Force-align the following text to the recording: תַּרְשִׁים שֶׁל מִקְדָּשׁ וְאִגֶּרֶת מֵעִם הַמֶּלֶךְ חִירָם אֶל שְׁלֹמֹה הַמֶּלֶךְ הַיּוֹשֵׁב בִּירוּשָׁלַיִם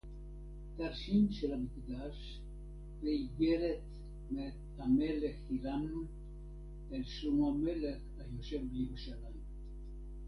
תַּרְשִׁים 0.77 1.27
שֶׁל 1.31 1.55
מִקְדָּשׁ 1.55 2.39
וְאִגֶּרֶת 3.01 3.79
מֵעִם 4.31 4.49
הַמֶּלֶךְ 4.79 5.33
חִירָם 5.47 6.05
אֶל 6.91 7.03
שְׁלֹמֹה 7.03 7.47
הַמֶּלֶךְ 7.49 8.01
הַיּוֹשֵׁב 8.19 8.61
בִּירוּשָׁלַיִם 8.73 9.37